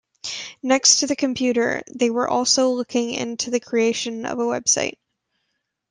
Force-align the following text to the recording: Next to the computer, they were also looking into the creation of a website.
Next 0.63 1.01
to 1.01 1.05
the 1.05 1.15
computer, 1.15 1.83
they 1.93 2.09
were 2.09 2.27
also 2.27 2.69
looking 2.71 3.11
into 3.11 3.51
the 3.51 3.59
creation 3.59 4.25
of 4.25 4.39
a 4.39 4.41
website. 4.41 4.97